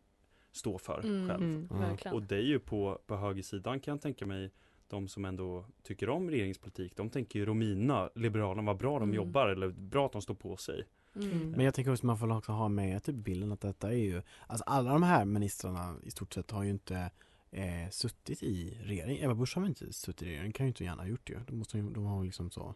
[0.55, 1.43] stå för Mm, själv.
[1.71, 2.13] Mm.
[2.13, 4.51] Och det är ju på, på högersidan kan jag tänka mig,
[4.87, 9.15] de som ändå tycker om regeringspolitik, de tänker ju Romina, Liberalerna, vad bra de Mm.
[9.15, 10.83] jobbar eller bra att de står på sig.
[11.15, 11.51] Mm.
[11.51, 13.97] Men jag tänker också att man får också ha med typ bilden att detta är
[13.97, 17.11] ju, alltså alla de här ministrarna i stort sett har ju inte
[17.51, 19.19] eh, suttit i regering.
[19.23, 21.39] Ebba Busch har väl inte suttit i regering, kan ju inte gärna ha gjort det.
[21.47, 22.75] De, måste, ju- de har liksom så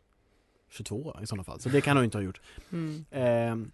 [0.69, 2.41] 22 i sådana fall, så det kan hon inte ha gjort.
[2.71, 3.05] Mm.
[3.11, 3.67] Eh,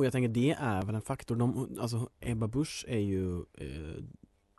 [0.00, 4.04] och jag tänker det är väl en faktor, de, alltså Ebba Busch är ju eh,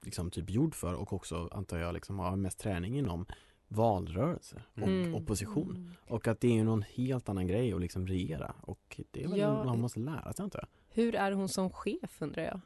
[0.04, 3.26] liksom typ gjord för och också antar jag liksom har mest träning inom
[3.68, 5.16] valrörelse och Mm.
[5.16, 5.70] opposition.
[5.76, 5.92] Mm.
[6.08, 9.28] Och att det är ju någon helt annan grej att liksom regera och det är
[9.28, 9.64] väl Ja.
[9.64, 10.68] man måste lära sig antar jag.
[11.04, 12.62] Hur är hon som chef undrar jag?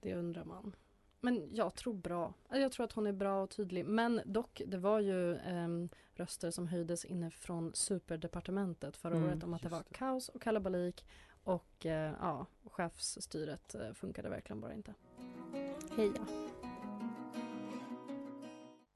[0.00, 0.76] Det undrar man.
[1.20, 2.34] Men jag tror bra.
[2.50, 3.84] Jag tror att hon är bra och tydlig.
[3.84, 9.54] Men dock, det var ju ehm, röster som höjdes inifrån superdepartementet förra Mm, året om
[9.54, 11.04] att det var kaos och kalabalik
[11.48, 14.94] och eh, ja, chefsstyret eh, funkade verkligen bara inte.
[15.96, 16.26] Heja.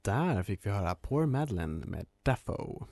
[0.01, 2.85] Där fick vi höra Poor Madeleine med Dafoe.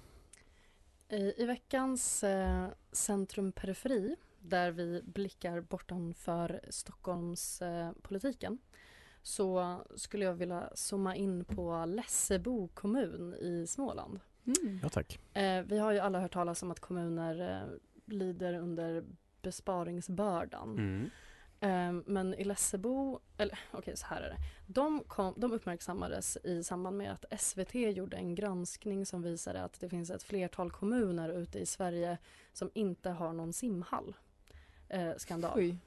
[1.10, 8.58] I, i veckans eh, Centrum Periferi där vi blickar bortanför Stockholmspolitiken eh, politiken,
[9.21, 14.19] så skulle jag vilja zooma in på Lessebo kommun i Småland.
[14.45, 14.80] Mm.
[14.84, 15.19] Ja tack.
[15.34, 19.04] Eh, vi har ju alla hört talas om att kommuner eh, lider under
[19.42, 20.70] besparingsbördan.
[20.70, 21.10] Mm.
[21.60, 24.38] Eh, men i Lessebo, eller okej så här är det.
[24.68, 29.80] De, kom, de uppmärksammades i samband med att SVT gjorde en granskning som visade att
[29.80, 32.18] det finns ett flertal kommuner ute i Sverige
[32.54, 34.16] som inte har någon simhall.
[34.90, 35.52] Eh, skandal.
[35.56, 35.78] Oj.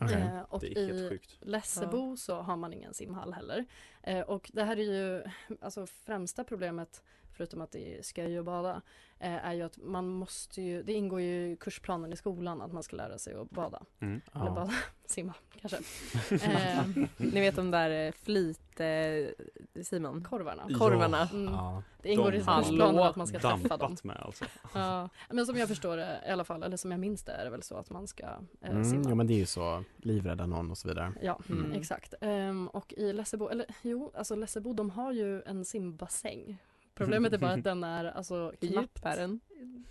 [0.00, 0.22] Okej.
[0.22, 1.20] Eh, och Det är helt i.
[1.40, 3.64] Lessebo så har man ingen simhall heller.
[4.02, 5.22] Eh, och det här är ju,
[5.60, 7.02] alltså främsta problemet,
[7.40, 8.82] förutom att det sköj att bada,
[9.18, 12.72] eh, är ju att man måste ju, det ingår ju i kursplanen i skolan att
[12.72, 13.82] man ska lära sig att bada.
[14.00, 14.20] Mm.
[14.34, 14.50] Eller Ja.
[14.50, 14.72] bada,
[15.06, 15.76] simma kanske.
[16.46, 20.24] eh, Ni vet de där eh, flit, eh, Simon?
[20.24, 20.62] korvarna.
[20.78, 21.28] Korvarna.
[21.32, 21.54] Mm.
[21.54, 21.82] Ja.
[22.02, 23.96] Det ingår i De kursplanen har att man ska träffa dem.
[24.02, 24.44] Med alltså.
[24.74, 27.44] Ja, men som jag förstår det i alla fall, eller som jag minns det är
[27.44, 28.24] det väl så att man ska
[28.60, 29.08] eh, Mm, simma.
[29.08, 31.12] ja men det är ju så, livrädda någon och så vidare.
[31.22, 31.72] Ja, Mm.
[31.72, 32.14] exakt.
[32.20, 36.58] Ehm, och i Lessebo, eller jo, alltså Lessebo de har ju en simbassäng.
[37.04, 39.04] Problemet är bara att den är alltså knappt...
[39.04, 39.40] är den?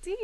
[0.03, 0.15] Det,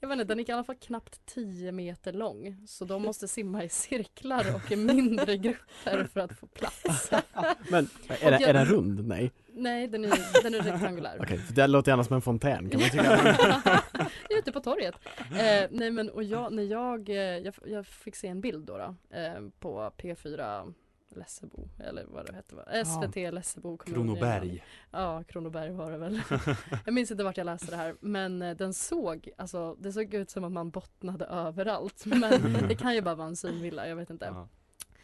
[0.00, 2.56] jag vet inte, den är i alla fall knappt 10 meter lång.
[2.66, 7.10] Så de måste simma i cirklar och i mindre grupper för att få plats.
[7.70, 9.08] Men är, det, jag- är den rund?
[9.08, 9.32] Nej.
[9.54, 11.18] Nej, den är, den är rektangulär.
[11.20, 13.82] Okej, för det låter gärna som en fontän kan man tycka.
[14.30, 14.94] Ute på torget.
[15.18, 18.78] Eh, nej men och jag, när jag, eh, jag, jag fick se en bild då,
[18.78, 20.72] då eh, på P4
[21.16, 22.64] Lessebo, eller vad det hette, va?
[22.84, 23.94] SVT Lessebo kommun.
[23.94, 24.64] Kronoberg.
[24.90, 26.20] Ja, Kronoberg var det väl.
[26.84, 30.14] jag minns inte vart jag läste det här, men eh, den såg, alltså det såg
[30.14, 32.06] ut som att man bottnade överallt.
[32.06, 32.20] Men
[32.68, 34.24] det kan ju bara vara en synvilla, jag vet inte.
[34.24, 34.48] Ja.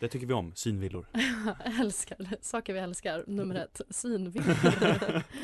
[0.01, 1.07] Det tycker vi om, synvillor.
[1.81, 3.25] älskar, saker vi älskar.
[3.27, 4.47] Nummer ett, synvillor.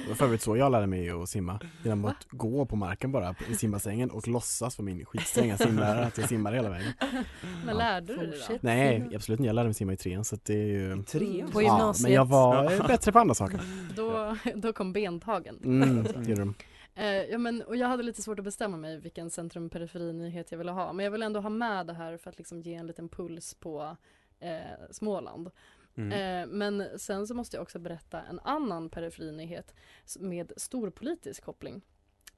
[0.03, 1.61] Det var för övrigt så jag lärde mig att simma.
[1.83, 6.19] Genom att gå på marken bara i simbassängen och låtsas för min skitstränga simlärare att
[6.19, 6.93] jag simmar hela vägen.
[7.41, 7.73] Men Ja.
[7.75, 8.59] lärde du dig då?
[8.61, 9.47] Nej, absolut inte.
[9.47, 11.03] Jag lärde mig simma i trean så att det är ju...
[11.03, 11.51] Trean?
[11.51, 12.03] På Ja, gymnasiet?
[12.03, 13.61] men jag var bättre på andra saker.
[13.97, 15.61] Då, då kom bentagen.
[15.65, 16.55] Mm, det gjorde de.
[16.97, 20.51] Eh, ja, men, och jag hade lite svårt att bestämma mig vilken centrum periferi nyhet
[20.51, 20.93] jag ville ha.
[20.93, 23.55] Men jag vill ändå ha med det här för att liksom ge en liten puls
[23.55, 23.97] på
[24.45, 25.51] eh, Småland.
[25.97, 26.13] Mm.
[26.13, 29.75] Eh, men sen så måste jag också berätta en annan periferinyhet
[30.19, 31.83] med stor politisk koppling.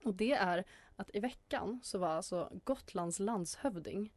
[0.04, 0.64] Och det är
[0.96, 4.12] att i veckan så var alltså Gotlands landshövding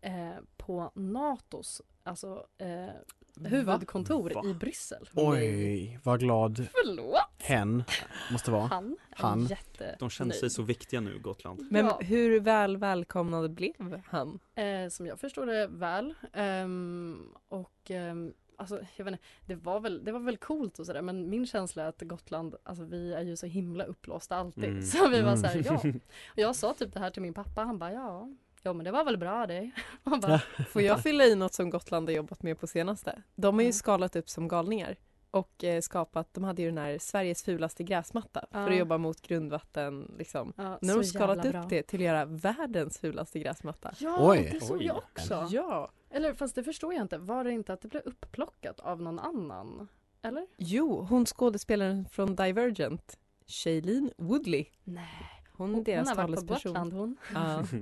[0.00, 4.42] eh, på NATOs alltså, eh, huvudkontor Va?
[4.46, 5.08] i Bryssel.
[5.14, 7.20] Oj, vad glad Förlåt!
[7.38, 7.84] hen
[8.32, 8.62] måste vara.
[8.66, 9.46] Han Han.
[9.46, 11.66] jätte De känner sig så viktiga nu, Gotland.
[11.70, 11.98] Men Ja.
[12.02, 14.38] hur väl välkomnad blev han?
[14.54, 16.14] Eh, som jag förstår det väl.
[16.32, 20.86] Ehm, och ehm, alltså, jag vet inte, det var väl, det var väl coolt och
[20.86, 24.64] sådär men min känsla är att Gotland, alltså vi är ju så himla uppblåsta alltid.
[24.64, 24.82] Mm.
[24.82, 25.36] Så vi var Mm.
[25.40, 25.80] såhär, ja.
[26.32, 28.28] Och jag sa typ det här till min pappa, han bara ja.
[28.66, 29.70] Ja men det var väl bra det.
[30.04, 33.22] Bara, Får jag fylla i något som Gotland har jobbat med på senaste?
[33.34, 34.96] De har ju skalat upp som galningar
[35.30, 38.70] och eh, skapat, de hade ju den här Sveriges fulaste gräsmatta för Ja.
[38.70, 40.52] att jobba mot grundvatten liksom.
[40.56, 41.66] ja, Nu har de skalat upp bra.
[41.68, 43.92] det till att göra världens fulaste gräsmatta.
[43.98, 44.48] Ja, Oj.
[44.52, 44.84] det såg Oj.
[44.86, 45.46] jag också.
[45.50, 45.90] Ja!
[46.10, 49.18] Eller fast det förstår jag inte, var det inte att det blev uppplockat av någon
[49.18, 49.88] annan?
[50.22, 50.46] Eller?
[50.58, 54.66] Jo, hon skådespelaren från Divergent, Shailene Woodley.
[54.84, 55.33] Nej.
[55.56, 56.72] Hon är Hon, deras har varit på talesperson.
[56.72, 57.16] Gotland hon.
[57.34, 57.62] Ja.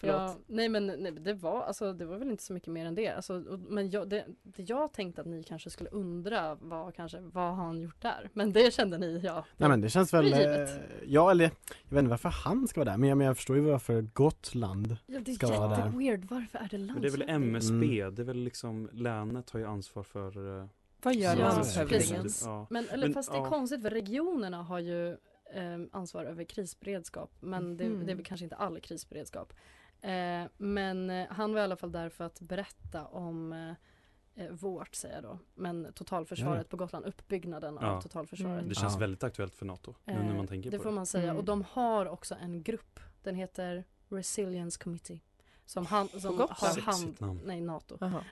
[0.00, 2.94] Ja, nej men nej, det var alltså det var väl inte så mycket mer än
[2.94, 3.08] det.
[3.08, 7.20] Alltså, och, men jag, det, det jag tänkte att ni kanske skulle undra var kanske
[7.20, 8.30] vad har han gjort där?
[8.32, 9.44] Men det kände ni ja.
[9.56, 10.68] Nej men det känns väl, Det är eh,
[11.06, 11.44] ja eller
[11.88, 14.02] jag vet inte varför han ska vara där men jag, men jag förstår ju varför
[14.02, 15.84] Gotland ja det är ska vara där.
[15.86, 16.24] jätteweird.
[16.24, 17.22] Varför är det Men det är väl?
[17.28, 18.14] MSB, Mm.
[18.14, 20.66] det är väl liksom länet har ju ansvar för eh,
[21.02, 22.28] Vad gör Ja, landshövdingen?
[22.44, 22.66] Ja.
[22.70, 23.48] Men, eller, Men, fast det är ja.
[23.50, 25.16] konstigt för regionerna har ju
[25.52, 28.06] eh, ansvar över krisberedskap men det, Mhm.
[28.06, 29.52] det är väl kanske inte all krisberedskap.
[30.00, 34.50] Eh, men eh, han var i alla fall där för att berätta om eh, eh,
[34.52, 37.86] vårt säger jag då, men totalförsvaret Ja, på Gotland, uppbyggnaden Ja.
[37.90, 38.56] av totalförsvaret.
[38.58, 38.68] Mm.
[38.68, 38.98] Det känns Ja.
[39.00, 40.94] väldigt aktuellt för NATO, nu när man tänker det på får det.
[40.96, 41.36] man säga Mm.
[41.36, 45.20] och de har också en grupp, den heter Resilience Committee.
[45.68, 47.98] Som, han, som har hand, nej NATO.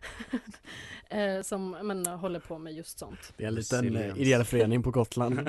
[1.14, 3.32] eh, som men, håller på med just sånt.
[3.36, 5.34] Det är en liten eh, ideell förening på Gotland.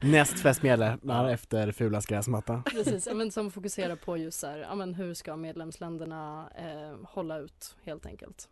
[0.00, 2.62] Näst flest medlemmar efter Fulas gräsmatta.
[2.66, 7.38] Precis, men som fokuserar på just så här, ja, men hur ska medlemsländerna eh, hålla
[7.38, 8.48] ut helt enkelt.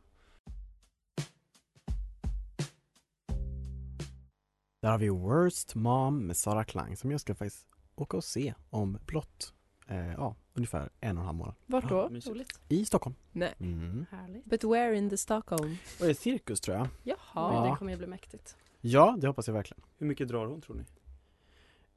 [4.83, 8.55] Där har vi Worst Mom med Sara Klang som jag ska faktiskt åka och se
[8.71, 9.55] om blott,
[9.87, 11.55] eh, ja, ungefär en och en halv månad.
[11.67, 12.09] Vart då?
[12.09, 12.61] Roligt.
[12.69, 13.17] I Stockholm.
[13.33, 13.55] Nej.
[13.61, 14.07] Mm.
[14.11, 14.45] Härligt.
[14.45, 15.77] But where in the Stockholm?
[16.01, 16.89] Och det är cirkus tror jag.
[17.03, 17.71] Jaha.
[17.71, 18.57] det kommer ju bli mäktigt.
[18.81, 19.83] Ja, det hoppas jag verkligen.
[19.99, 20.85] Hur mycket drar hon tror ni?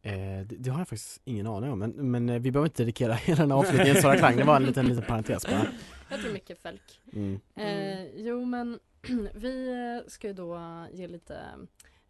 [0.02, 2.84] Eh, det, det har jag faktiskt ingen aning om, men, men eh, vi behöver inte
[2.84, 5.68] dedikera hela den här avslutningen Sara Klang, det var en liten, liten parentes bara.
[6.10, 7.02] Jag tror mycket Felk.
[7.14, 7.40] Mm.
[7.56, 8.80] Eh, jo men
[9.36, 10.60] vi ska ju då
[10.92, 11.40] ge lite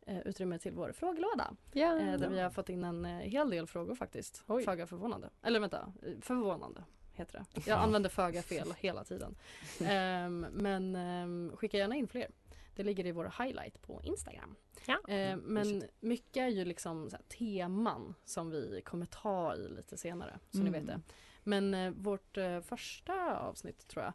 [0.05, 1.55] utrymme till vår frågelåda.
[1.73, 4.43] Eh, där vi har fått in en eh, hel del frågor faktiskt.
[4.47, 4.63] Oj.
[4.63, 5.29] Föga förvånande.
[5.41, 7.45] Eller vänta, eh, förvånande heter det.
[7.53, 7.81] Jag Ja.
[7.81, 9.35] använder föga fel hela tiden.
[9.81, 12.27] Ehm, men ehm, skicka gärna in fler.
[12.75, 14.55] Det ligger i vår highlight på Instagram.
[14.87, 14.97] Ja.
[15.07, 19.97] Ehm, men mycket är ju liksom så här, teman som vi kommer ta i lite
[19.97, 20.39] senare.
[20.51, 20.73] Så ni Mm.
[20.73, 21.01] vet det.
[21.43, 24.13] Men eh, vårt eh, första avsnitt tror jag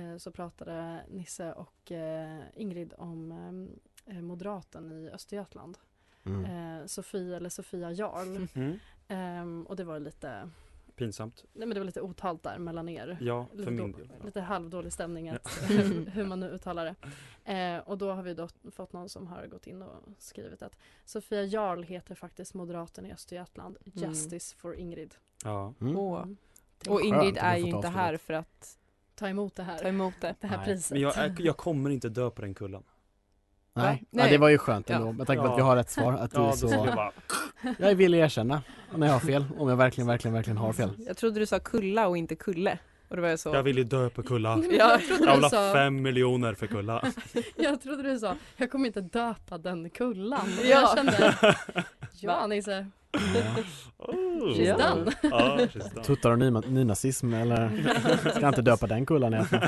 [0.00, 5.78] eh, så pratade Nisse och eh, Ingrid om eh, moderaten i Östergötland.
[6.24, 6.44] Mm.
[6.80, 8.46] Eh, Sofia eller Sofia Jarl.
[8.54, 8.78] Mm.
[9.08, 10.50] Ehm, och det var lite,
[10.96, 11.44] Pinsamt.
[11.52, 13.18] nej men det var lite otalt där mellan er.
[13.20, 14.12] Ja, för Lite, min då, del.
[14.18, 14.24] Ja.
[14.24, 15.76] lite halvdålig stämning att, Ja.
[16.12, 16.94] hur man nu uttalar det.
[17.52, 20.76] Eh, och då har vi då fått någon som har gått in och skrivit att
[21.04, 23.76] Sofia Jarl heter faktiskt moderaten i Östergötland.
[23.96, 24.08] Mm.
[24.08, 25.14] Justice for Ingrid.
[25.44, 25.74] Ja.
[25.80, 25.96] Mm.
[25.96, 25.96] Mm.
[25.96, 26.26] Och
[26.86, 28.76] Skönt Ingrid är ju inte här för att
[29.14, 29.78] Ta emot det här.
[29.78, 30.34] ta emot det.
[30.40, 30.66] det här Nej.
[30.66, 30.90] priset.
[30.90, 32.82] Men jag, jag kommer inte dö på den kullen.
[33.74, 33.84] Nej.
[33.86, 33.98] Va?
[34.00, 34.30] Ja, Nej.
[34.30, 34.96] det var ju skönt Ja.
[34.96, 35.52] ändå med tanke på Ja.
[35.52, 36.12] att vi har rätt svar.
[36.12, 36.94] Att du Ja, är då skulle jag så...
[36.94, 37.12] bara...
[37.78, 38.62] Jag vill erkänna
[38.94, 40.90] när jag har fel, om jag verkligen, verkligen, verkligen har fel.
[40.98, 42.78] Jag trodde du sa kulla och inte kulle.
[43.08, 43.48] Och det var jag så.
[43.54, 44.62] Jag vill ju dö på kulla.
[44.70, 44.90] Ja.
[44.92, 47.02] jag, trodde Jag du vill ha sa, fem miljoner för kulla.
[47.56, 50.48] jag trodde du sa, jag kommer inte döpa den kullan.
[50.62, 50.68] Ja.
[50.68, 51.34] Jag kände,
[52.20, 52.86] ja Nisse,
[53.98, 54.14] Oh.
[54.56, 54.76] she's Ja.
[54.94, 55.12] done.
[55.22, 56.04] Ja, she's done.
[56.04, 56.38] Tuttar och
[56.70, 57.70] nynazism eller
[58.30, 59.60] ska jag inte döpa den kullan i alla fall.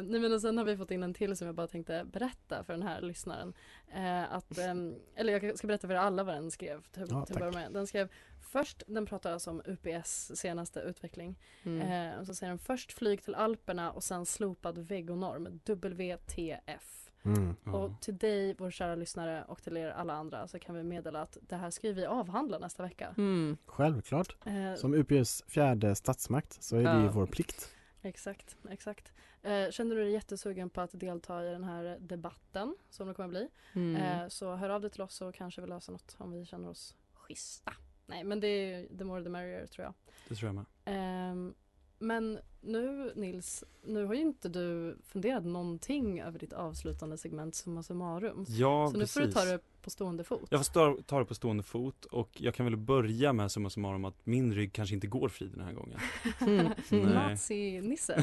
[0.00, 2.04] Eh, nej men och sen har vi fått in en till som jag bara tänkte
[2.12, 3.54] berätta för den här lyssnaren.
[3.94, 7.06] Eh, att, ehm, eller jag ska berätta för er alla vad den skrev till, Ja,
[7.06, 7.38] till att tack.
[7.38, 7.72] börja med.
[7.72, 8.08] Den skrev
[8.40, 11.38] först, den pratar alltså om UPS senaste utveckling.
[11.62, 12.10] Mm.
[12.12, 16.96] Eh, och så säger den först flyg till Alperna och sen slopad vegonorm, WTF.
[17.24, 17.56] Mm.
[17.74, 21.22] Och till dig, vår kära lyssnare och till er alla andra så kan vi meddela
[21.22, 23.14] att det här ska vi avhandla nästa vecka.
[23.18, 23.56] Mm.
[23.66, 24.36] Självklart.
[24.46, 27.10] Eh, Som UPS fjärde statsmakt så är det ju Ja.
[27.14, 27.70] vår plikt.
[28.02, 29.12] Exakt, exakt.
[29.42, 33.28] Eh, känner du dig jättesugen på att delta i den här debatten som det kommer
[33.28, 33.96] bli Mm.
[34.22, 36.68] eh, så hör av dig till oss så kanske vi löser något om vi känner
[36.68, 37.72] oss schyssta.
[38.06, 39.94] Nej men det är the more the merrier tror jag.
[40.28, 40.64] Det tror jag med.
[40.84, 41.54] Ehm,
[41.98, 47.82] men nu Nils, nu har ju inte du funderat någonting över ditt avslutande segment summa
[47.82, 48.44] summarum.
[48.48, 49.14] Ja, så nu precis.
[49.14, 50.46] får du ta det på stående fot.
[50.50, 53.70] Jag får stå- ta det på stående fot och jag kan väl börja med summa
[53.70, 55.98] summarum att min rygg kanske inte går fri den här gången.
[56.40, 56.68] Mm.
[56.90, 57.02] Nej.
[57.14, 58.22] Nazi-nisse.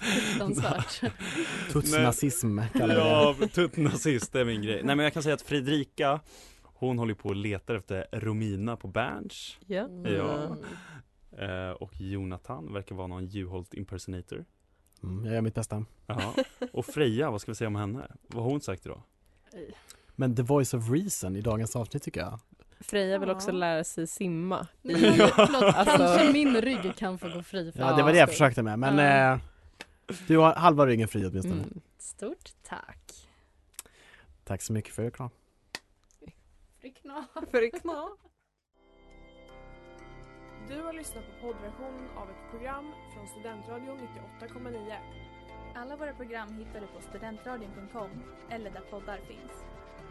[0.00, 1.02] Fruktansvärt.
[1.72, 2.94] Tutsnazism kallar.
[2.94, 4.82] Ja, tuttnazist, det är min grej.
[4.84, 6.20] Nej men jag kan säga att Fredrika
[6.62, 9.88] Hon håller på och letar efter Romina på Berns Ja.
[10.04, 10.56] Ja.
[11.44, 14.44] eh, Och Jonathan verkar vara någon Juholt impersonator
[15.02, 15.84] Mm, jag gör mitt bästa.
[16.06, 16.34] Ja.
[16.72, 18.06] Och Freja, vad ska vi säga om henne?
[18.26, 19.02] Vad har hon sagt idag?
[20.16, 22.40] Men the voice of reason i dagens avsnitt tycker jag.
[22.80, 23.34] Freja vill Ja.
[23.34, 24.66] också lära sig simma.
[24.82, 25.38] Men, förlåt,
[25.74, 28.62] Alltså- kanske min rygg kan få gå fri för Ja, det var det jag försökte
[28.62, 29.32] med, men Ja.
[29.32, 29.38] eh,
[30.26, 31.62] du har halva ryggen fri åtminstone.
[31.62, 31.80] Mm.
[31.98, 33.28] Stort tack.
[34.44, 35.30] Tack så mycket för er kram.
[36.80, 37.24] Frikna.
[37.50, 38.08] Frikna.
[40.68, 43.98] Du har lyssnat på poddversionen av ett program från Studentradion
[44.40, 44.96] 98,9.
[45.76, 48.10] Alla våra program hittar du på studentradion.com
[48.50, 49.52] eller där poddar finns.